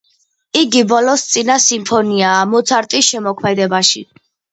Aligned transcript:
იგი 0.59 0.79
ბოლოს 0.91 1.25
წინა 1.33 1.57
სიმფონიაა 1.65 2.39
მოცარტის 2.53 3.11
შემოქმედებაში. 3.11 4.03